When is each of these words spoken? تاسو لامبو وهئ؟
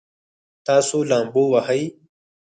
تاسو 0.67 0.97
لامبو 1.09 1.43
وهئ؟ 1.53 1.81